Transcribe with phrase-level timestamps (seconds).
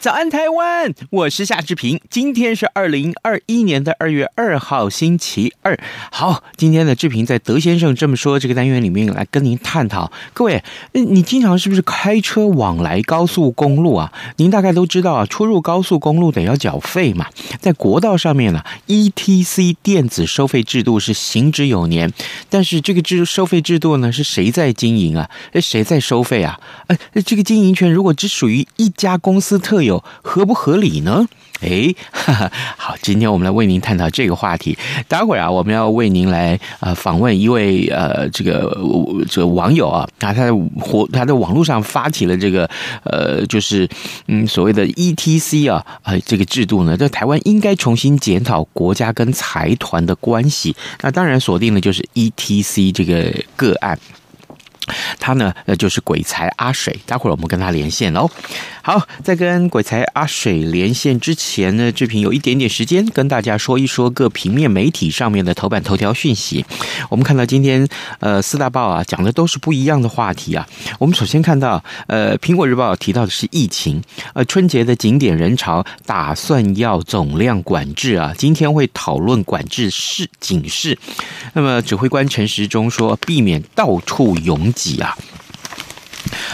[0.00, 0.94] 早安，台湾！
[1.10, 1.99] 我是夏志平。
[2.10, 5.78] 今天是二零二一年的二月二号，星期二。
[6.10, 10.10] 好，今天的志平在德先生这么说这个单元里面来跟您探讨。
[10.32, 10.60] 各位，
[10.90, 14.12] 你经常是不是开车往来高速公路啊？
[14.38, 17.26] 您大概都知道啊，出入高速公路得要缴费嘛。
[17.60, 22.12] 在国道上面呢，ETC 电子收费制度是行之有年，
[22.48, 25.30] 但是这个制收费制度呢，是谁在经营啊？
[25.52, 26.58] 哎，谁在收费啊？
[26.88, 30.02] 哎，这个经营权如果只属于一家公司特有。
[30.22, 31.28] 合不合理呢？
[31.60, 31.94] 哎，
[32.76, 34.76] 好，今天我们来为您探讨这个话题。
[35.08, 38.76] 待会儿啊，我们要为您来呃访问一位呃这个
[39.28, 40.50] 这个网友啊，他他
[40.80, 42.68] 活他在网络上发起了这个
[43.04, 43.88] 呃就是
[44.26, 50.74] 嗯所谓的 ETC 啊呃这个制度呢，在台湾应该重新检讨国家跟财团的关系。
[51.02, 53.98] 那当然锁定的就是 ETC 这个个案。
[55.18, 56.98] 他呢，呃，就是鬼才阿水。
[57.06, 58.30] 待会儿我们跟他连线喽。
[58.82, 66.64] 好，在跟鬼才阿水连线之前呢，志平有一点点时间跟大家说一说各平面媒体上面的头版头条讯息。
[67.08, 67.86] 我们看到今天
[68.20, 70.66] 呃四大报啊讲的都是不一样的话题啊。
[70.98, 74.02] 我们首先看到呃苹果日报提到的是疫情，
[74.34, 80.98] 呃春节的景点人潮打算要总量管制啊，今天会讨论管制是警示。
[81.52, 85.16] 那么指挥官陈时中说，避免到处涌挤啊。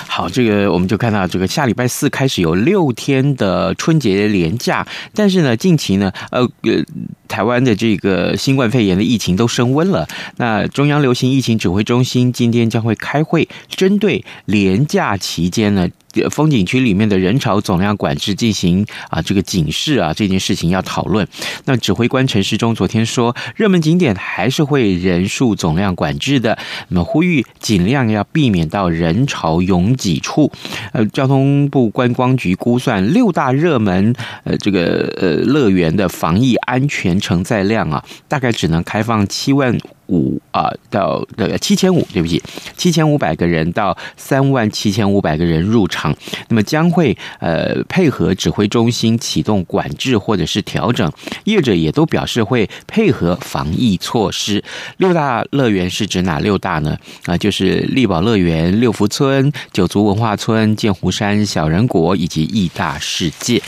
[0.08, 6.82] 好，这个我们就看到这个下礼拜四开始有六天的春节连假，但是呢，近期呢，呃呃，
[7.28, 10.06] 台湾的这个新冠肺炎的疫情都升温了。
[10.36, 15.88] 那中央流行疫情指挥中心今天将会开会，针对连假期间呢。
[16.30, 21.28] 风景区里面的人潮总量管制进行啊，这个警示啊，这件事情要讨论。
[21.66, 26.56] 那指挥官陈时中昨天说，热门景点还是会人数总量管制的，
[26.88, 30.50] 那么呼吁尽量要避免到人潮拥挤处。
[30.94, 34.14] 呃，交通部观光局估算，六大热门
[34.44, 39.76] 呃这个呃乐园的防疫安全承载量啊，大概只能开放七万。
[40.08, 42.40] 五啊，到这个七千五，对不起，
[42.76, 46.16] 七千五百个人到三万七千五百个人入场，
[46.48, 51.12] 那么将会呃配合指挥中心启动管制或者是调整，
[51.42, 54.62] 业者也都表示会配合防疫措施。
[54.98, 56.96] 六大乐园是指哪六大呢？
[57.24, 63.60] 啊，就是丽宝乐园、六福村、九族文化村、剑湖山小人国以及义大世界。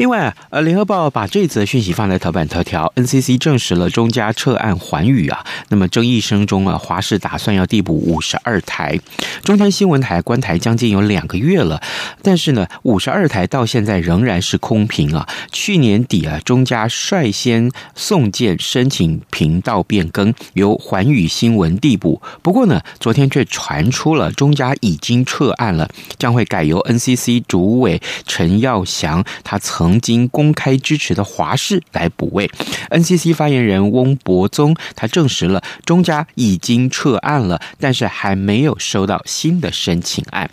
[0.00, 2.90] 另外，呃，联合报把这则讯息放在头版头条。
[2.96, 8.98] NCC 证实了中嘉撤案环宇啊，那么争议声中啊，华视打算要递补五十二台，
[9.44, 11.82] 中天新闻台关台将近有两个月了，
[12.22, 15.28] 但是呢，五十二台到现在仍然是空屏啊。
[15.52, 22.22] 去年底啊，中嘉率先送件申请频道变更，由环宇新闻递补。
[22.40, 25.86] 不过呢，昨天却传出了中嘉已经撤案了，
[26.18, 29.89] 将会改由 NCC 主委陈耀祥他曾。
[29.90, 32.48] 曾经公开支持的华氏来补位
[32.90, 40.48] ，NCC 发言人翁博宗他证实了中家已经撤案了，但是还没有收到新的申请案。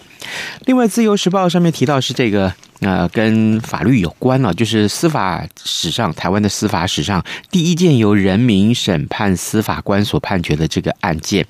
[0.66, 11.46] 另外，《自由时报》上面提到是这个呃，跟法律有关了，就是司法史上台湾的司法史上第一件由人民审判司法官所判决的这个案件。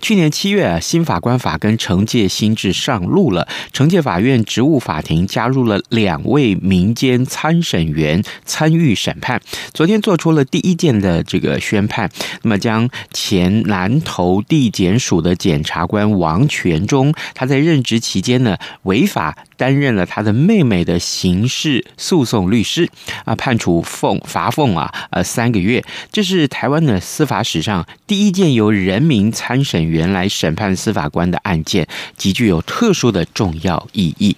[0.00, 3.46] 去年七月，新法官法跟惩戒新制上路了。
[3.72, 9.40] 惩戒法院职务法庭加入了两位民间参审员参与审判。
[9.72, 12.10] 昨天做出了第一件的这个宣判，
[12.42, 22.88] 那么将前南投地检署的检察官王全忠，他在任职期间呢，违法担任了他的妹妹的刑事诉讼律师
[23.26, 25.84] 啊，判处俸罚俸啊，呃三个月。
[26.10, 31.86] 这是台湾的司法史上第一件由人民参审员来审判司法官的案件，
[32.16, 34.34] 极具有特殊的重要意义。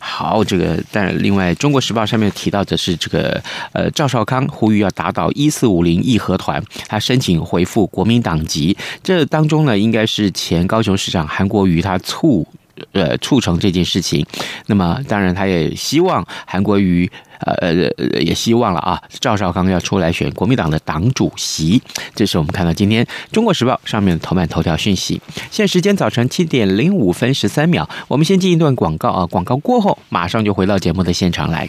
[0.00, 3.40] 好，这个但另外，《中国时报》上面提到的是这个
[3.72, 8.76] 呃，赵少康呼吁要打倒一四五零义和团，他申请回复国民党籍。
[9.04, 12.44] 这当中呢，应该是前高雄市长韩国瑜他促
[12.92, 14.24] 呃促成这件事情。
[14.66, 17.10] 那么，当然他也希望韩国瑜。
[17.40, 21.82] 呃呃也希望了啊，赵少康要出来选国民党的党主席。
[22.14, 25.20] 这是我们看到今天《中国时报》上面的头版头条讯息。
[25.50, 31.68] 现时间早晨七点零五分十三秒，我们先进一段广告啊，广告过后马上就回到节目的现场来。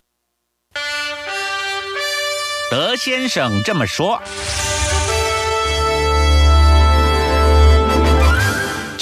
[2.71, 4.17] 德先生这么说。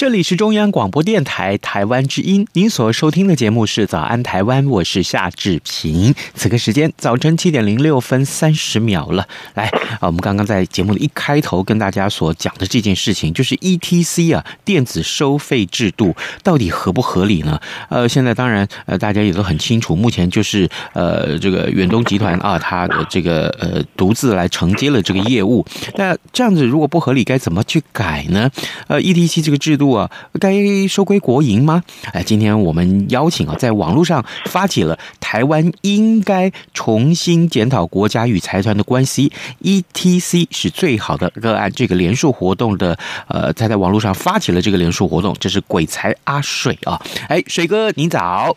[0.00, 6.14] 这里是中央广播电台台湾之音，您所收听的节目是《早安台湾》，我是夏志平。
[6.34, 9.28] 此刻时间早晨七点零六分三十秒了。
[9.52, 9.66] 来
[10.00, 17.60] 啊，我们刚刚在节目的一开头跟大家所讲的这件事情，就是 ETC 啊，电子收费制度到底合不合理呢？
[17.90, 25.62] 呃，现在当然呃，大家也都很清楚，目前就是呃，这个远东集团啊，它的这个呃独自来承接了这个业务。
[25.96, 28.50] 那这样子如果不合理，该怎么去改呢？
[28.88, 29.89] 呃，ETC 这个制度。
[30.38, 31.82] 该收归国营吗？
[32.12, 39.32] 哎，今天我们邀请啊，在网络上发起了台湾应该重新检讨国家与财团的关系
[39.62, 41.70] ，ETC 是最好的个案。
[41.72, 42.98] 这个联署活动的，
[43.28, 48.56] 呃，他在网络上发起了这个联署活动，这是鬼才阿水啊，哎，水哥，您早。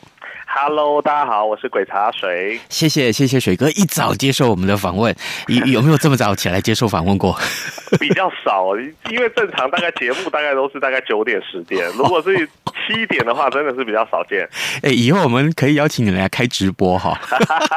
[0.55, 2.59] Hello，大家好，我是鬼茶水。
[2.69, 5.13] 谢谢谢谢水哥一早接受我们的访问，
[5.47, 7.35] 有有没有这么早起来接受访问过？
[7.99, 8.77] 比较少，
[9.09, 12.47] 因为正常大概节目大概都是大概九点十点， 如果是
[12.85, 14.47] 七点的话，真的是比较少见。
[14.83, 17.19] 哎，以后我们可以邀请你来开直播哈。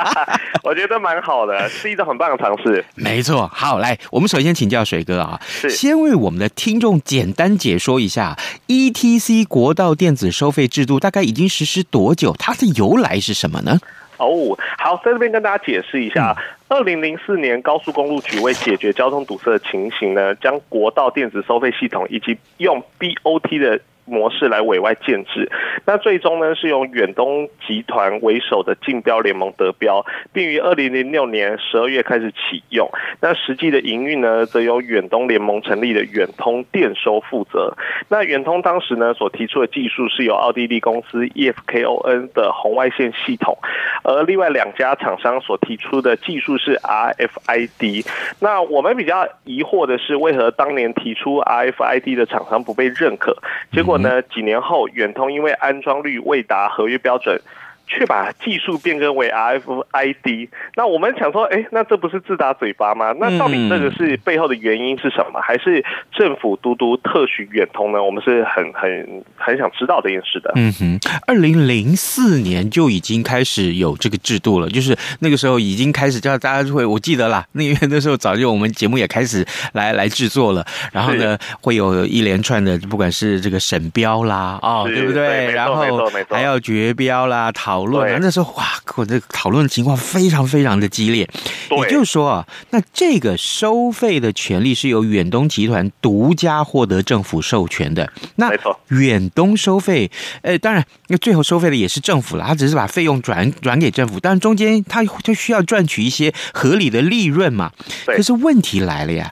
[0.63, 2.85] 我觉得蛮好的，是一种很棒的尝试。
[2.95, 8.37] 没错，好，来，我们首先请教水哥啊，是先为我们的听众简单解说一下
[8.69, 12.35] ETC 国道电子收费制度大概已经实施多久？
[12.39, 13.79] 它是由来是什么呢？
[14.19, 16.37] 哦，好，在这边跟大家解释一下，
[16.69, 23.81] 二零零四年高速公路局为解决交通堵塞的情形呢，将国道电子收费系统以及用 BOT 的。
[24.07, 25.51] 模式来委外建置，
[25.85, 32.89] 那最终呢是由远东集团为首的竞标联盟得标，并于二零零六年十二月开始启用。
[33.21, 37.75] 那实际的营运呢，则由远东联盟成立的远通电收负责。
[38.09, 43.59] 那远通当时呢所提出的技术是由奥地利公司 EFKON 的红外线系统，
[44.05, 48.07] 而另外两家厂商所提出的技术是 RFID。
[48.39, 53.37] 那我们比较疑惑的是，为何当年提出 RFID 的厂商不被认可？
[53.73, 53.96] 结果。
[53.99, 54.23] 呢？
[54.23, 57.41] 几年后，远通因为安装率未达合约标准。
[57.89, 63.15] 却把技术变更为 RFID，那我们想说，哎，那这不是自打嘴巴吗？
[63.21, 65.41] 那到底这个是背后的原因是什么？
[65.41, 68.03] 还是政府独独特许远通呢？
[68.03, 70.51] 我们是很很很想知道这件事的。
[70.57, 85.47] 嗯哼，二零零四年就已经开始有这个制度了，就是那个时候已经开始叫大家会，我记得啦，那因为那时候早就我们节目也开始来来制作了，然后呢会有一连串的，不管是这个审标啦，哦，对不对？
[85.47, 87.76] 对，然后还要绝标啦，讨。
[87.77, 88.65] 讨论，那时候哇，
[88.95, 91.29] 我这个讨论的情况非常非常的激烈。
[91.71, 98.11] 也就是说啊，那这个收费的权利是由远东集团独家获得政府授权的。
[98.37, 98.51] 那
[98.89, 107.71] 远东收费，呃，当然，那最后收费的也是政府了，他只是把费用转转给政府，但中间他就需要赚取一些合理的利润嘛。
[108.07, 109.31] 可是问题来了呀。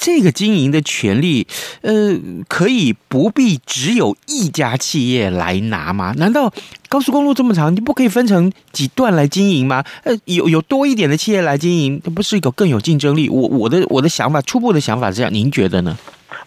[0.00, 1.46] 这个经营的权利，
[1.82, 6.14] 呃，可以不必只有一家企业来拿吗？
[6.16, 6.50] 难道
[6.88, 9.84] 高速公路这么长，你不可以分成几段来经营吗？
[10.04, 13.28] 呃，有有多一点的企业来经营，它不是一个更有竞争力？
[13.28, 15.98] 我我的我的想法，初步的想法是这样，您觉得呢？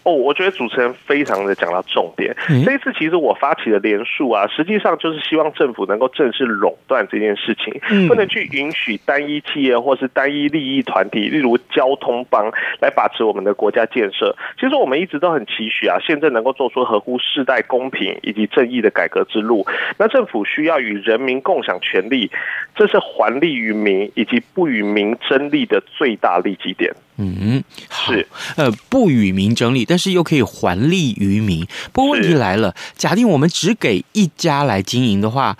[0.04, 2.36] 哦，我觉得主持人非常的讲到重点。
[2.64, 14.36] 这一次其实我发起的连署啊，实际上就是希望政府能够正式垄断这件事情，不能去允许单一企业或是单一利益团体，例如交通帮来把持我们的国家建设。
[14.60, 19.66] 其实我们一直都很期许啊，现在能够做出合乎世代公平以及正义的改革之路。
[19.98, 22.30] 那政府需要与人民共享权利，
[22.76, 26.92] 这是还利于民以及不与民争利的最大利基点。
[27.16, 31.66] 嗯，好是，呃，不与民争利，但是又可以还利于民。
[31.92, 35.56] 不过问题来了，假定我们只给一家来经营的话，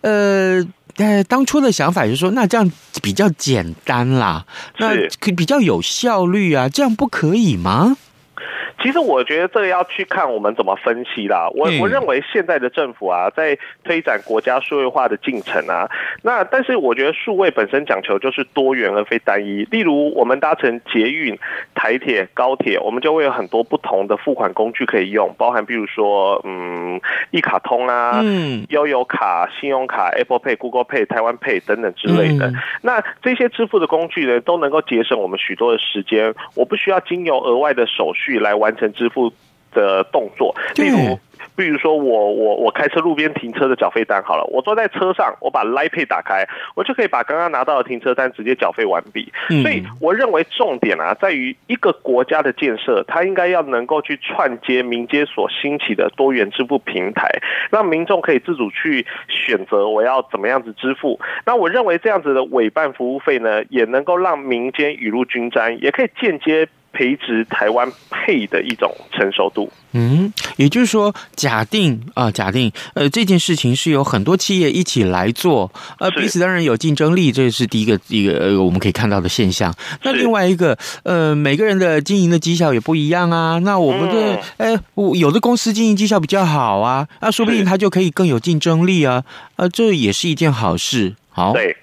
[0.00, 2.70] 呃，呃，当初的想法就是说，那这样
[3.02, 4.44] 比较简单啦，
[4.78, 7.96] 那可比较有效率啊，这样不可以吗？
[8.86, 11.48] 其实我觉得这个要去看我们怎么分析啦。
[11.56, 15.90] 我我认为现在的政府啊，在推展国家数位化的进程啊，
[16.22, 19.64] 那但是我觉得数位本身讲求就是多元而非单一。
[19.64, 21.36] 例如我们搭乘捷运、
[21.74, 27.00] 台铁、高铁，我们就会有很多不同的付款工具可以用，包含比如说嗯，
[27.32, 32.52] 一卡通啊，嗯，悠游卡、信用卡、Apple Pay、Google Pay、台湾 Pay 等等之类的。
[32.82, 39.32] 那这些支付的工具呢，都能够节省我们许多的时间，我不需要经由额外的手续来完成支付
[39.72, 41.18] 的动作，例如，
[41.54, 49.30] 比如说我我我开车路边停车的缴费单好了，我坐在车上，我把 Line Pay 打开，我就可以把刚刚拿到的停车单直接缴费完毕。
[49.62, 57.28] 所以我认为重点啊，在于一个国家的建设，它应该要能够去串接民间所兴起的多元支付平台，
[57.70, 61.20] 让民众可以自主去选择我要怎么样子支付。
[61.44, 66.66] 那我认为这样子的委办服务费呢，也能够让民间雨露均沾，也可以间接。
[66.96, 69.70] 培植台湾配的一种成熟度。
[69.92, 79.74] 嗯，也就是说，假定啊，假定呃，这件事情是由很多企业一起来做，呃，彼此当然有竞争力，这是第一个一个呃我们可以看到的现象。
[80.02, 83.58] 那另外一个呃，每个人的经营的绩效也不一样啊。
[83.58, 84.78] 那我们的呃，
[85.14, 89.24] 有的公司经营绩效比较好啊，那说不定他就可以更有竞争力啊。
[89.56, 91.14] 呃，这也是一件好事。
[91.30, 91.52] 好。
[91.52, 91.76] 对。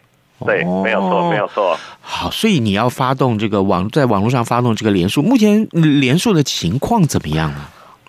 [0.45, 1.77] 对，没有错，没有错。
[2.01, 7.57] 好，所以你要发动这个网，在网络上发动这个连数，目前连数的情况怎么样呢？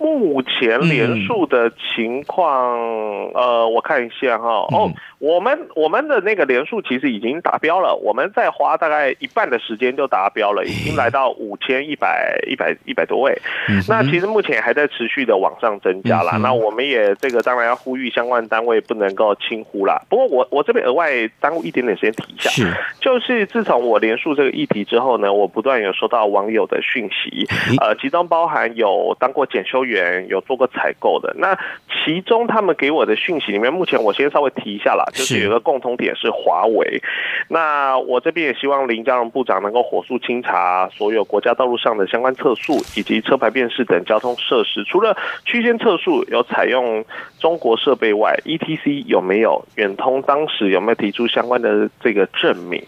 [0.00, 4.66] 目前连数的情况，嗯、呃，我看一下哈。
[4.70, 13.32] 哦，嗯、我们我们的那个连数其实已经达标了，我们再花大概一半的时间就达标了，已经来到五千一百一百一百多位。
[13.68, 16.32] 嗯、那其实目前还在持续的往上增加啦。
[16.34, 20.02] 嗯、那我们也这个当然要呼吁相关单位不能够轻忽啦。
[20.10, 27.46] 不过我我这边额外耽误一点点时间提一下，是就是自从我连数这个议题之后呢，我不断有收到网友的讯息，
[27.80, 30.26] 呃，其中包含有当过检修员。
[30.28, 31.56] 有做过采购的，那
[32.04, 37.00] 其中他们给我的讯息里面，目前我先稍微提一下啦，就是有一个共同点是华为。
[37.48, 47.04] 那我这边也希望林佳荣部长能够火速清查所有国家道路上的相关测速以及车牌辨识等交通设施，除了区间测速有采用
[47.38, 52.82] 中国设备外，ETC 有没有远通当时有没有提出相关的这个证明？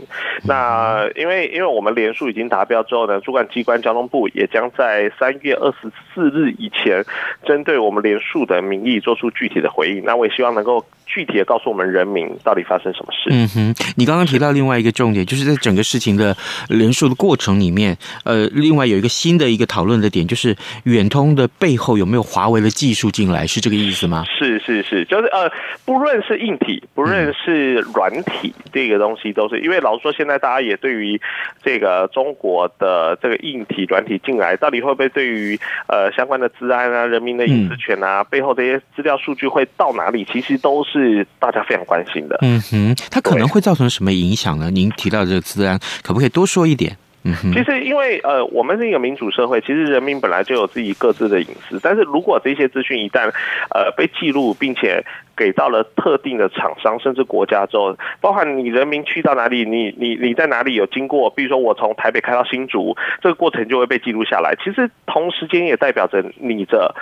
[0.45, 7.04] 那因为因为我们连署已经达标之后呢，主管机关交通部也将在三月二十四日以前。
[7.45, 13.30] 针对我们连署的名义做出具体的回应，那我也希望能够具体的告诉我们人民到底发生什么事。
[13.30, 16.36] 嗯哼，你刚刚提到另外一个重点，就是在整个事情的
[16.68, 24.25] 连署的过程里面，呃，另外有一个新的一个讨论的点，就是远通的背后有没有华为的技术进来，是这个意思吗？
[24.38, 25.50] 是是是，就是呃，
[25.84, 31.20] 不论是硬体，不论是软体，嗯、这个东西都是，因为老实说，现在大家也对于
[31.62, 35.58] 这个中国的这个硬体、软体进来，到底会不会对于
[35.88, 40.25] 呃相关的治安啊、人民的隐私权啊，嗯、背后这些资料数据会到哪里？
[40.25, 42.38] 其实都是大家非常关心的。
[42.42, 44.70] 嗯哼，它可能会造成什么影响呢？
[44.70, 46.96] 您提到这个治安，可不可以多说一点？
[47.28, 51.80] 嗯哼，其实因为呃，我们是一个民主社会，其实人民本来就有自己各自的隐私。
[51.82, 53.28] 但是如果这些资讯一旦
[53.74, 55.04] 呃被记录，并且
[55.36, 64.54] 给到了特定的厂商甚至国家之后，包含你人民去到哪里，你你你在哪里有经过，比如说我从台北开到新竹，这个过程就会被记录下来。
[64.62, 66.94] 其实同时间也代表着你的。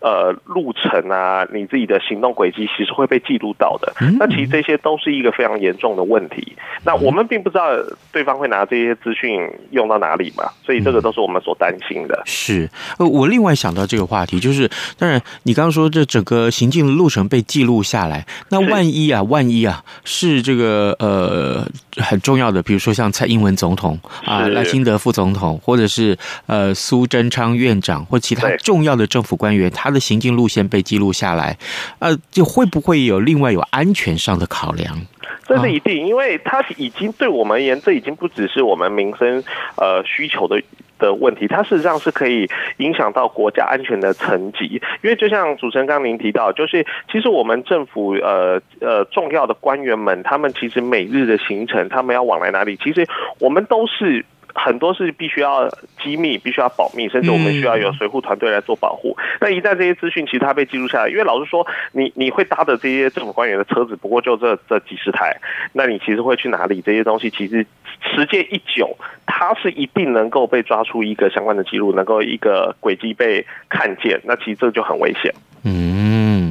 [0.00, 3.92] 呃，路程啊，你自己的行动轨迹其实会被记录到的。
[4.18, 6.56] 那其实这些都是一个非常严重的问题。
[6.82, 7.68] 那我们并不知道
[8.10, 12.22] 对方会拿这些资讯用到哪里嘛，所以这个都是我们所担心的。
[12.24, 12.66] 是，
[12.98, 21.62] 呃，我另外想到这个话题，就是当然你刚刚说这整个行进的路程被记录下来，那万一啊，万一啊，是这个呃
[21.96, 26.16] 很重要的，比如说像蔡英文总统啊、赖清德副总统，或者是
[26.46, 29.89] 呃苏贞昌院长或其他重要的政府官员，他。
[29.90, 31.58] 他的行进路线被记录下来，
[31.98, 34.96] 呃，就会不会有另外有安全上的考量？
[35.44, 39.42] 这是一定，因为它已经对我们而言，这已经不只是我们民生
[39.76, 40.62] 呃需求的
[41.00, 44.80] 的问题，它事实上是可以影响到国家安全的层级。
[45.02, 53.04] 因为就像主持人刚您提到，就是其实我们政府呃呃重要的官员们，他们其实每日的行程，他们要往来哪里，其实
[53.40, 54.24] 我们都是。
[54.62, 55.68] 很多是必须要
[56.02, 59.16] 机密，必须要保密，甚至我们需要有随护团队来做保护。
[59.40, 65.34] 那一旦这些资讯其实它被记录下来，因为老实说，你你会搭的这些政府官员的车子，不过就这这几十台，
[65.72, 66.82] 那你其实会去哪里？
[66.82, 67.66] 这些东西其实
[68.14, 75.32] 时间一久，它是一定能够被抓出一个相关的记录，能够一个轨迹被看见，那其实这就很危险。
[75.64, 75.99] 嗯，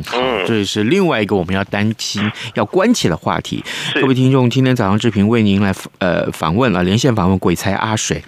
[0.10, 3.64] 好，这是另外一个我们要担心、要关切的话题。
[3.94, 8.24] 各位听众，今天早上志平为您来呃访问了连线访问鬼才阿水。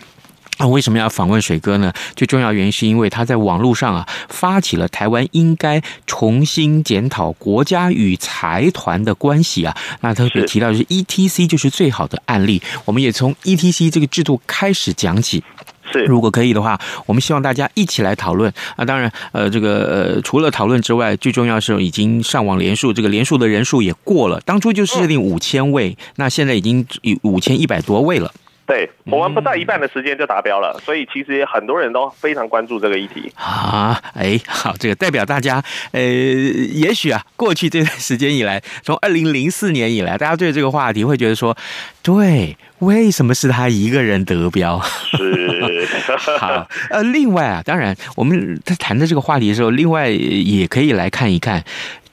[0.59, 1.91] 那为什么要访问水哥呢？
[2.15, 9.75] 最重要原因是因为他在网络上啊发起了台湾应该重新检讨国家与财团的关系啊。
[10.01, 15.43] 那特别提到的是 ETC 就是最好的案例，我们也从 ETC 这个制度开始讲起。
[15.91, 18.85] 是，如果可以的话，我们希望大家一起来讨论啊。
[18.85, 28.31] 当然，呃，这个呃，除了讨论之外，最重要是已经上网连署，这个连署的人数也过了，当初就设定五千位，那现在已经有五千一百多位了。
[28.71, 34.01] 对，我们不到一半的时间就达标了，所以其实很多人都非常关注这个议题啊。
[34.13, 35.61] 哎，好，这个代表大家，
[35.91, 41.53] 呃，也许啊，过去这段时间以来，从二零零四年以来，大家对这个话题会觉得说，
[42.01, 44.81] 对，为什么是他一个人得标？
[44.81, 45.85] 是，
[46.39, 51.61] 好，呃，另外啊，当然我们在谈的这个话题的时候，另外也可以来看一看。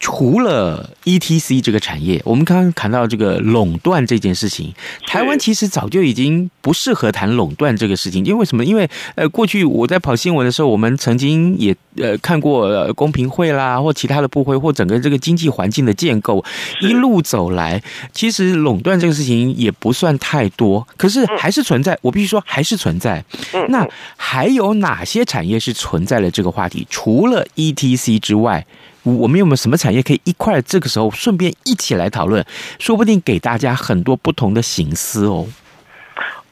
[0.00, 4.72] 除了 ETC 这个产业，我们刚刚谈到这个垄断这件事情，
[5.06, 8.64] 台湾其实早就已经不适合谈垄断这个事情，因为为什么？
[8.64, 16.44] 因为呃，过去我在跑新闻的时候，我们曾经也呃看过呃公平会啦，或其他的部会，或整个这个经济环境的建构，
[16.80, 21.98] 一路走来，其实垄断这个事情也不算太多，可是还是存在。
[22.02, 23.24] 我必须说，还是存在。
[23.68, 23.86] 那
[24.16, 26.86] 还有哪些产业是存在了这个话题？
[26.88, 28.64] 除了 ETC 之外？
[29.02, 32.44] 我们有没有什么产业可以一块这个时候顺便一起来讨论？
[32.78, 35.46] 说不定给大家很多不同的形思哦。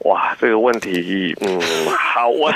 [0.07, 1.59] 哇，这个问题，嗯，
[1.91, 2.47] 好，我，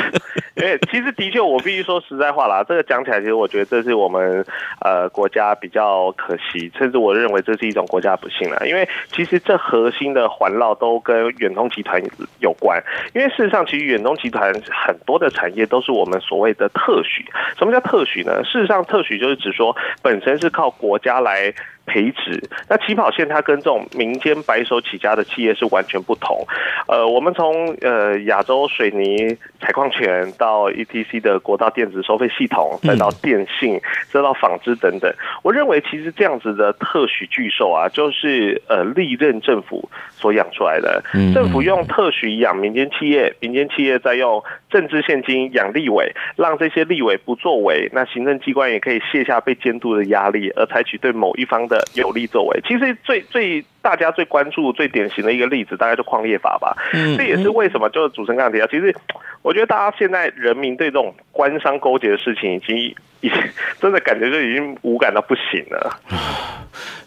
[0.55, 4.46] 哎，其实的确，我必须说实在话啦，这个讲起来，其实我觉得这是我们
[4.79, 12.01] 呃国家比较可惜，甚至我认为这是一种国家不幸了，因为其实这核心的环绕都跟远东集团
[12.39, 12.81] 有关，
[13.13, 17.25] 因为事实上，其实远东集团很多的产业都是我们所谓的特许。
[17.60, 18.41] 什么叫特许呢？
[18.45, 21.54] 事实上，特许就是指说本身是靠国家来。
[21.86, 26.46] 培植，那起跑线它跟这种民间白手起家的企业是完全不同。
[26.88, 35.13] 呃，我们从呃亚洲水泥采矿权到 ETC 的国道电子收费系统，再到电信，再到纺织等等，
[35.44, 41.04] 我认为其实这样子的特许巨兽啊，就是呃历任政府所养出来的。
[41.34, 56.75] 政府用特许养民间企业，民间企业再用政治现金养立委，让这些立委不作为，那行政机关也可以卸下被监督的压力，而采取对某一方的有利作为，其实最最大家最关注、最典型的一个例子，大概就矿业法吧。
[56.93, 58.93] 嗯，这也是为什么，就是主持人刚刚提到，其实
[59.41, 62.77] 我觉得大家现在人民对这种官商勾结的事情，已经
[63.21, 63.38] 已经
[63.79, 65.97] 真的感觉就已经无感到不行了。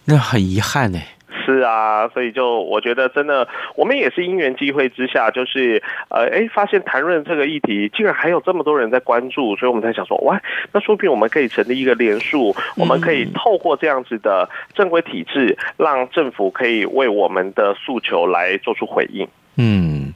[0.07, 0.99] 那很遗憾呢。
[1.45, 10.41] 是啊，所以就我觉得真的，我们也是因缘机会之下，就是呃，哎，发现谈论这个议题，竟然还有这么多人在关注，所以我们才想说，哇，
[10.73, 19.29] 那说不定我们可以成立一个联署，我们可以透过这样子的正规体制，让政府可以为我们的诉求来做出回应。
[19.57, 20.13] 嗯，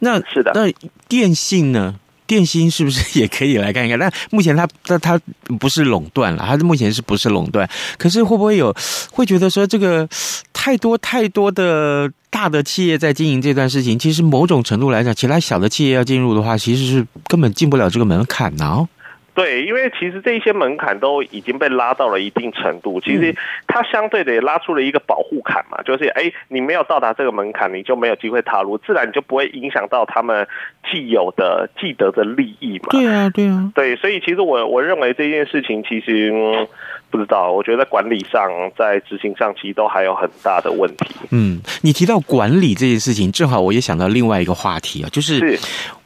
[0.00, 0.72] 那是的，那
[1.08, 1.94] 电信呢？
[2.26, 3.98] 电芯是不是也可以来看一看？
[3.98, 5.20] 但目前它它它
[5.58, 7.68] 不是垄断了，它目前是不是垄断？
[7.98, 8.74] 可是会不会有
[9.10, 10.08] 会觉得说这个
[10.52, 13.98] 太多太多的大的企业在经营这段事情？
[13.98, 18.88] 其实某种程度来讲，其他小的企业要进入的话，其实是根本进不了这个门槛呢。
[19.34, 23.34] 对，因为其实这些门槛都已经被拉到了一定程度，其实
[23.66, 30.46] 它相对的也拉出了一个保护坎嘛，就是哎，你没有到达这个门槛，你就没有机会踏入，自然你就不会影响到他们
[30.90, 32.88] 既有的既得的利益嘛。
[32.90, 36.68] 对啊，对啊，对，所以其实我我认为这件事情其实、嗯、
[37.10, 41.06] 不知道，我觉得管理上、在执行上，其实都还有很大的问题。
[41.30, 45.58] 嗯，你提到管理这件事情，正好我也想到另外一个话题啊，就是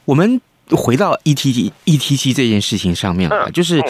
[0.05, 0.41] 我们。
[0.71, 3.83] 回到 E T T E T C 这件事情上面了，就是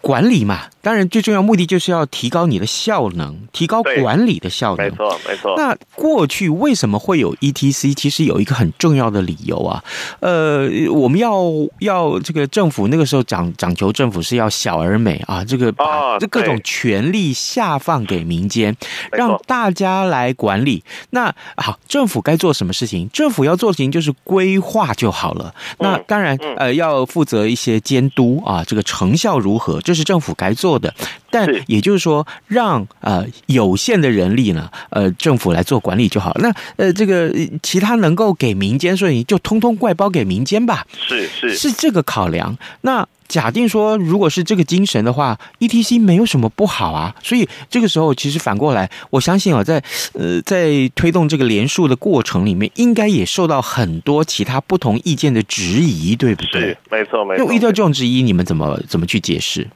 [0.00, 0.62] 管理嘛。
[0.80, 4.86] 当然，最重要目的就是要提高你的效能，提高管理的效能。
[4.86, 5.54] 没错，没错。
[5.56, 7.92] 那过去为什么会有 E T C？
[7.92, 9.84] 其实有一个很重要的理由啊。
[10.20, 11.42] 呃，我们要
[11.80, 18.74] 要这个政府那个时候讲讲求政府是要小而美啊，这个把这各种权力下放给民间，
[19.12, 20.82] 让大家来管理。
[21.10, 23.08] 那好，政府该做什么事情？
[23.12, 25.54] 政府要做的事情就是规划就好了。
[25.78, 30.92] 那当然，呃，要负责一些监督啊，这个成效如何，这是政府该做的。
[31.30, 36.32] 但也就是说，让呃有限的人力呢，呃政府来做管理就好。
[36.40, 40.86] 那呃这个其他能够给民间，所以就通通外包给民间吧。
[41.06, 42.56] 是是是这个考量。
[42.82, 47.14] 那假定说，如果是这个精神的话，ETC 没有什么不好啊。
[47.22, 49.82] 所以这个时候，其实反过来，我相信啊，在
[50.14, 56.60] 呃在推动这个联署的过程里面，应该也受到很多其他不同意见的质疑，对不对？
[56.62, 57.44] 是，没错没错。
[57.46, 59.68] 那遇到这种质疑，你们怎么怎么去解释？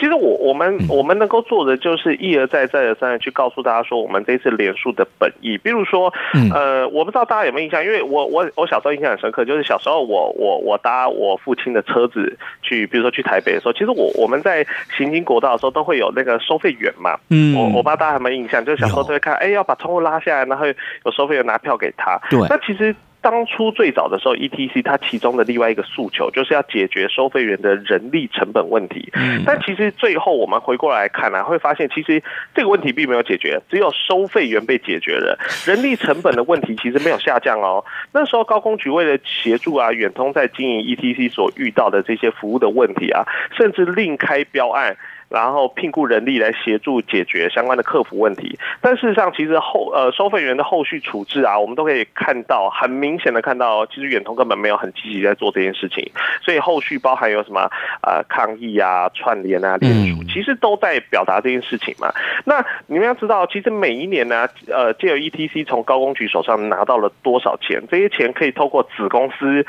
[0.00, 5.58] 其实我我们我们能够做的就是一而再再而三的去告诉大家说，我们这次连署的本意。
[5.58, 6.10] 比如说，
[6.54, 17.18] 呃，我不知道大家有没有印象，因为我我我小时候印象很深刻，就是小时候我我我搭我父亲的车子去，比如说去台北的时候，其实我我们在行经国道的时候都会有那个收费员嘛。
[17.28, 22.18] 嗯，我我不知道大家有没有印象，就是小时候都会看，哎，要把窗户拉下来，然后有收费员拿票给他。
[22.30, 22.96] 对，那其实。
[23.22, 29.12] 当初最早的时候，ETC 它其中的另外一个诉求就是要解决收费员的人力成本问题。
[29.44, 32.22] 但其实最后我们回过来看呢，会发现其实
[32.54, 37.84] 这个问题并没有解决，只有收费员被解决了， 人力成本的问题其实没有下降哦。
[38.12, 43.24] 那时候高工局为了协助啊远通在经营 ETC 所遇到的这些服务的问题啊，
[43.56, 44.96] 甚至另开标案。
[45.30, 56.10] 然后聘雇人力来协助解决相关的客服问题，但事实上，其实后呃收费员的后续处置啊，我们都可以看到，很明显的看到，其实远通根本没有很积极在做这件事情，
[56.42, 57.70] 所以后续包含有什么
[58.02, 62.12] 呃抗议啊、串联啊、联署，其实都在表达这件事情嘛。
[62.44, 69.64] 那你们要知道，其实每一年呢，呃，借由 ETC 从高工局手上拿到了多少钱，这些钱可以透过子公司、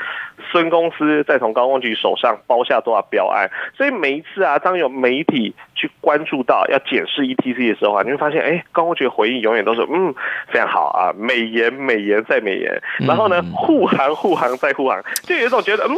[0.50, 5.51] 孙公司再从高工局手上包下多少标案，所以每一次啊，当有媒体。
[5.74, 10.14] 去关注到要检视 ETC 的时候啊，你会发现，哎，高工局回应永远都是嗯
[10.48, 15.96] 非常好啊，美言美言再美言，然后呢护航护航再护航，就有一种觉得嗯，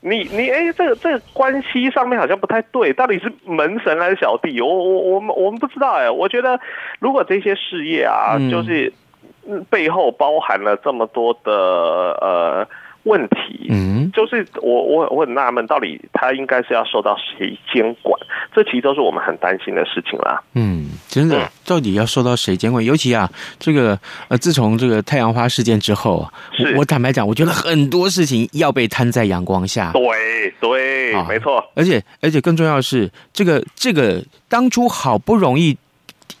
[0.00, 4.60] 你你哎这个这个关系上面好像不太对，到底是门神还是小弟？
[4.60, 6.58] 我我我们我们不知道哎，我觉得
[6.98, 8.92] 如果这些事业啊，就是
[9.70, 12.68] 背后包含了这么多的呃。
[13.08, 18.20] 问题，嗯，就是我我我很纳闷，到底他应该是要受到谁监管？
[18.54, 20.42] 这其实都是我们很担心的事情啦。
[20.54, 22.84] 嗯，真的，到底要受到谁监管？
[22.84, 26.28] 尤其啊，这个呃，自从这个太阳花事件之后，
[26.76, 29.90] 我坦白讲，我觉得很多事情要被摊在阳光下。
[29.92, 31.64] 对对，没错。
[31.74, 35.76] 而且而且更重要的是，这个这个当初好不容易。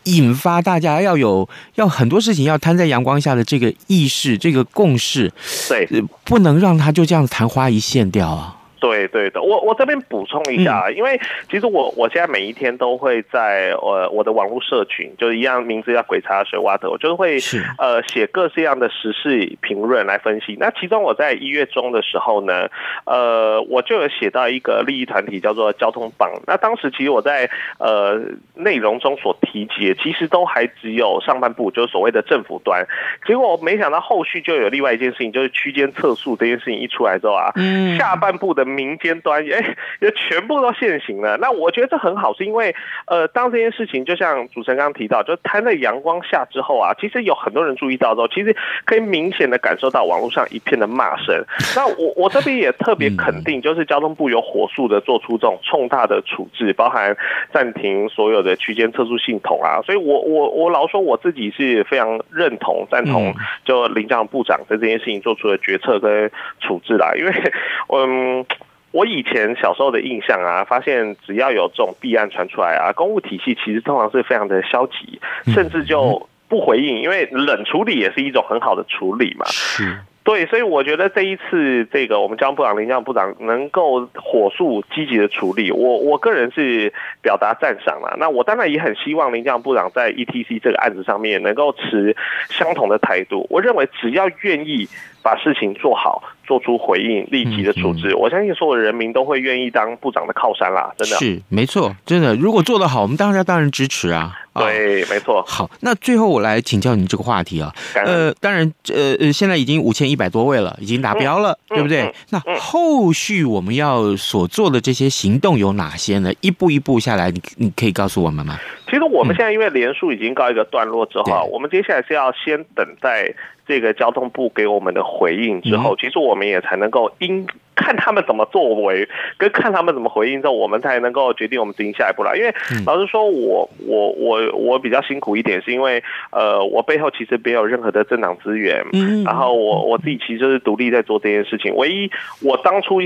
[0.04, 5.32] 引发大家要有要很多事情要摊在阳光下的这个意识，这个共识，
[5.68, 5.86] 对，
[6.24, 8.57] 不能让它就这样子昙花一现掉啊。
[8.80, 17.38] 对对的，我我这边补充一下，因为其实我我现在每一天都会在呃我的网络社群，就是一样名字叫鬼茶水蛙的，我就会
[17.78, 20.56] 呃写各式样的时事评论来分析。
[20.60, 22.68] 那其中我在一月中的时候呢，
[23.04, 26.30] 呃，我就有写到一个利益团体叫做交通榜。
[26.46, 28.20] 那当时其实我在呃
[28.54, 32.86] 内容中所提及的，其实都还只有上半部，就是所谓的政府端。
[33.26, 38.67] 结果我没想到后续就有另外一件事情，就是区间测速这件事情一出来之后啊，嗯下半部的。
[38.68, 41.36] 民间端哎， 也全部都现行了。
[41.38, 42.74] 那我觉得这很好，是因为
[43.06, 48.54] 呃，当这件事情就像主持人刚刚提到，就摊在阳光下之后啊，其实有很多人注意到之后，其实
[48.84, 51.44] 可以明显的感受到网络上一片的骂声。
[51.74, 57.16] 那我我这边也特别肯定，就是交通部有火速的做出这种重大的处置，包含
[57.52, 59.80] 暂停所有的区间测速系统啊。
[59.84, 67.32] 所以我我我老说我自己是非常认同赞同，就林长部长在这件事情做出的决策跟处置啦，因为
[67.94, 68.44] 嗯。
[68.90, 75.20] 我以前小时候的印象啊，发现只要有这种弊案传出来啊，公务体系其实通常是非常的消极，
[75.52, 79.44] 甚至就不回应，因为冷处理也是一种很好的处理嘛。
[79.46, 88.16] 是，对，所以我觉得这一次这个我们交通部长林佳龙部长能够火速积极的处理，我我个人是表达赞赏了。
[88.18, 92.16] 那我当然也很希望林佳龙部长在 ETC 这个案子上面能够持
[92.48, 93.46] 相同的态度。
[93.50, 94.88] 我认为只要愿意
[95.22, 96.22] 把事情做好。
[96.48, 102.34] 做出回应，立即的处置，我相信所有的人民都会愿意当部长的靠山啦，真的是没错，真的。
[102.36, 104.34] 如果做得好，我们当然当然支持啊。
[104.54, 105.44] 对，没错。
[105.46, 107.70] 好，那最后我来请教你这个话题啊。
[107.94, 112.10] 呃，当然，呃呃，现在已经五千一百多位了，已经达标了，对不对？
[112.30, 116.32] 那后续我们要所做的这些行动有哪些呢？
[116.40, 118.58] 一步一步下来，你你可以告诉我们吗？
[118.88, 123.34] 其实我们现在因为连数已经告一个段落之后，嗯、我们接下来是要先等待
[123.68, 132.36] 这个交通部给我们的回应之后，嗯、其实我们也才能够因看他们怎么作为，跟看他们怎么回应之后，我们才能够决定我们进行下一步了。
[132.36, 132.52] 因为
[132.86, 136.02] 老实说我，我我我我比较辛苦一点，是因为
[136.32, 142.10] 呃，我背后其实没有任何的政党资源，嗯，然后我我自己其实就是独立在做这件事情，唯一
[142.42, 143.00] 我当初。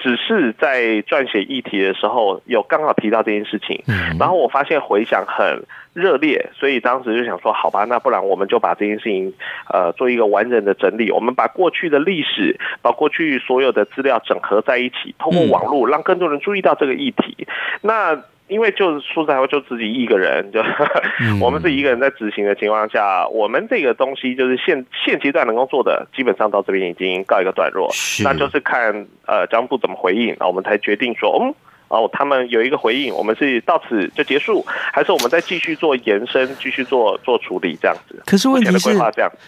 [0.00, 3.82] 只是在撰写议题的时候有刚好提到这件事情，
[4.18, 9.32] 然后我发现回响很热烈，所以当时就想说，好吧，那不然我们就把这件事情
[9.72, 17.46] 呃做一个完整的整理，我们把过去的历史，把过去所有的资料整合在一起，通过网络让更多人注意到这个议题。
[17.82, 20.60] 那因为就是说实在话，就自己一个人，就
[21.40, 27.88] 我们是一个人在执行的情况下，我们这个东西就是现现阶段能够做的，基本上到这边已经告一个段落，
[28.24, 31.54] 那就是看呃交通部怎么回应，那我们才决定说，嗯，
[31.88, 38.20] 哦，他们有一个回应，我们是到此就结束，还是我们再继续做延伸，继续做做处理这样子？
[38.26, 38.98] 可是问题是，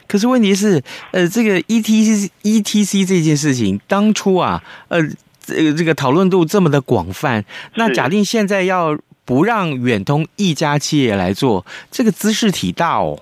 [0.06, 5.00] 可是问题是，呃，这个 E T C E T C 这件事情当初啊，呃。
[5.42, 13.18] 这个这个讨论度这么的广泛，那假定现在要不让远通一家企业来做，这个姿势体大哦。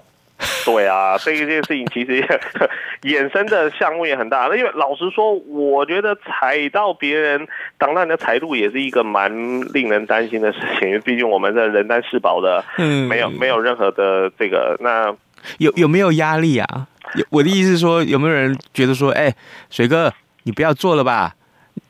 [0.65, 2.41] 对啊，这一件事情其实也
[3.05, 4.47] 衍生的项目也很大。
[4.51, 9.31] 那因为老实说，我觉得踩到别人挡到你的财路也是一个蛮
[9.75, 10.89] 令人担心的事情。
[10.89, 14.79] 因为毕竟我们的人单势薄的，嗯，没有没有任何的这个。
[14.81, 15.15] 那
[15.59, 16.87] 有有没有压力啊？
[17.29, 19.35] 我的意思是说，有没有人觉得说，哎，
[19.69, 20.11] 水哥，
[20.45, 21.35] 你不要做了吧？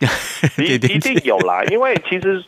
[0.58, 2.42] 一一定有啦，因为其实，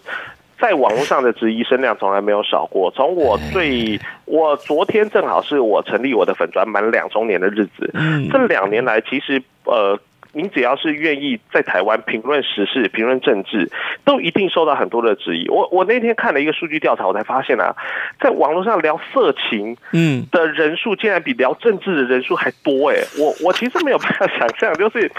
[0.58, 2.90] 在网络上的质疑声量从来没有少过。
[2.92, 7.92] 从我最，我昨天正好是我成立我的粉专满两周年的日子。
[8.30, 9.98] 这两年来，其实呃，
[10.32, 13.70] 您只要是愿意在台湾评论时事、评论政治，
[14.04, 15.48] 都一定受到很多的质疑。
[15.48, 17.74] 我我那天看了一个数据调查，我才发现啊，
[18.20, 22.96] 在网络上聊色情嗯的人数，竟然比聊政治的人数还多哎！
[23.18, 25.10] 我我其实没有办法想象，就是。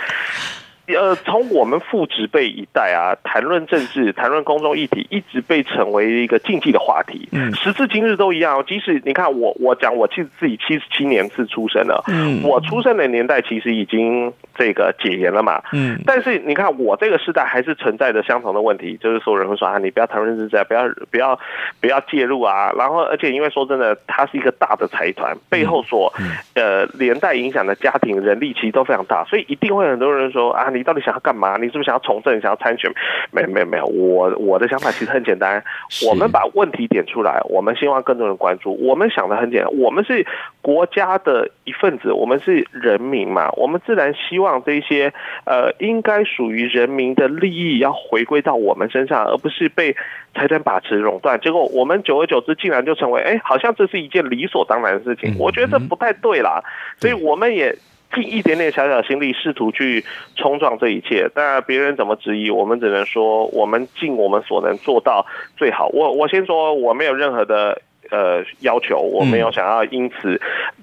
[0.88, 7.30] 呃，从我们父执辈一代啊，谈论政治、谈论公众议题，一直被成为一个禁忌的话题。
[7.32, 8.62] 嗯，时至今日都一样。
[8.68, 15.62] 即使你看我，我讲我其实自己七十七年是出生的，嗯，我出生的年代其实已经这个解严了嘛。
[15.72, 21.40] 嗯，但是你看我这个时代还是存在着相同的问题，就是所有人会说啊，你不要谈论政治，不要不要
[21.80, 22.74] 不要介入啊。
[22.78, 26.14] 然后，而且因为说真的，它是一个大的财团，背后所
[26.56, 30.73] 呃连带影响的家庭人力其实都非常大，所以一定会很多人说啊。
[30.74, 31.56] 你到底想要干嘛？
[31.58, 32.34] 你是不是想要从政？
[32.42, 32.92] 想要参选？
[33.32, 35.64] 没没没有，我我的想法其实很简单，
[36.10, 38.76] 我们把问题点出来，我们希望更多人关注。
[38.82, 40.26] 我们想的很简单，我们是
[40.62, 45.14] 国家的一份子，我们是人民嘛，我们自然希望这些
[45.46, 49.96] 呃应该属于人民的利益要回归到我们身上，而不是被
[50.34, 51.40] 财团把持垄断。
[51.40, 55.36] 结果我们久而久之，竟然就成为哎，好像这是一件理所当然的事情。
[55.40, 56.64] 我觉得这不太对啦，
[56.98, 57.74] 所以我们也。
[58.14, 60.04] 尽一点点小小心力，试图去
[60.36, 61.30] 冲撞这一切。
[61.36, 65.26] 那别人怎么质疑，我们只能说，我们尽我们所能做到
[65.58, 65.88] 最好。
[65.88, 70.40] 我我先说，我没有任何的呃要求，我没有想要因此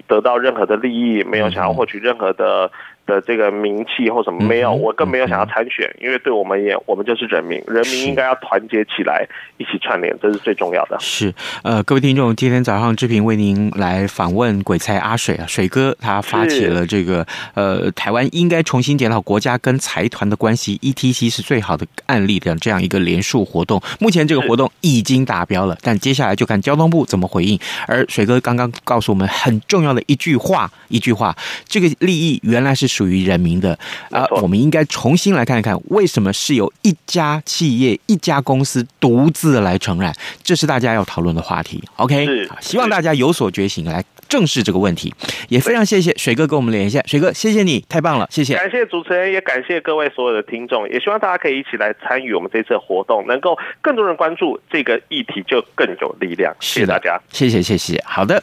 [0.06, 2.70] 得到任何的利益，没有想要获取任何的。
[3.10, 9.26] 的这个名气或什么没有，我更没有想要参选，因为对我们也，我们就是人民，人民应该要团结起来，
[9.58, 10.96] 一起串联，这是最重要的。
[11.00, 23.82] 是，呃，各位听众，今天早上志平为您来访问鬼才阿水啊，水哥他发起了这个呃，台湾应该重新检讨国家跟财团的关系，ETC 是最好的案例的这样一个连署活动。
[23.98, 27.58] 目前这个活动已经达标了，但接下来就看交通部怎么回应。
[27.88, 32.99] 而水哥刚刚告诉我们很重要的一句话，一句话，这个利益原来是。
[33.00, 33.72] 属于人民的
[34.10, 40.14] 啊，我们应该重新来看一看，为什么是由一家企业、一家公司独自来承揽？
[40.42, 41.82] 这是大家要讨论的话题。
[41.96, 42.26] OK，
[42.60, 45.14] 希望大家有所觉醒，来正视这个问题。
[45.48, 48.54] 也非常谢谢水哥跟我们连线，水哥，谢谢你，太棒了，谢谢。
[48.54, 56.54] 感谢主持人，也感谢各位所有的听众，也希望大家可以一起来参与我们这次活动，能够更多人关注这个议题，就更有力量。
[56.60, 57.98] 谢谢大家，谢谢，谢谢。
[58.04, 58.42] 好的。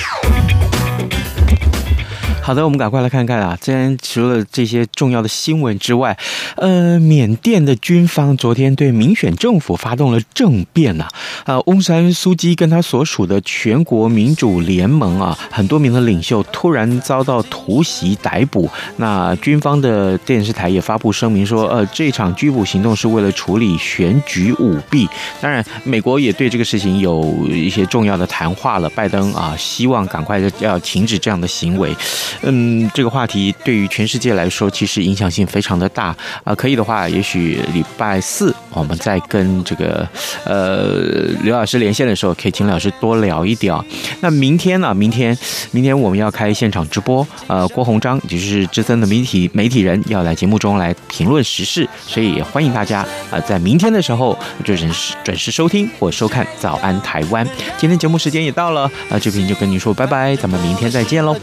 [2.43, 3.55] 好的，我们赶快来看看啊！
[3.61, 6.17] 今天除了这些重要的新闻之外，
[6.55, 11.07] 呃，缅甸的军方昨天对民选政府发动了政变呐、
[11.45, 11.59] 啊。
[11.67, 18.69] 翁山苏姬跟他所属的全国民主联盟啊，很多名的领袖突然遭到突袭逮捕。
[18.97, 25.07] 那军方的电视台也发布声明说，呃，这场拘捕行动是为了处理选举舞弊。
[25.39, 28.89] 当然，美国也对这个事情有一些重要的谈话了。
[28.89, 31.95] 拜登啊，希望赶快要停止这样的行为。
[32.41, 36.53] 嗯，这个话题对于全世界来说，其实影响性非常的大啊。
[36.53, 40.07] 可以的话，也许礼拜四我们再跟这个
[40.43, 43.75] 呃刘老师连线的时候，可以请老师多聊一点。
[44.19, 44.93] 那明天呢？
[44.93, 45.37] 明天，
[45.71, 57.45] 明天我们要开现场直播，呃，郭鸿章也就是资深的媒体媒体人要来节目中来评论时事，所以也欢迎大家啊，在明天的时候准时准时收听或收看《早安台湾》。
[57.77, 61.35] 今天节目时间也到了，那这边就跟您说拜拜，咱们明天再见喽。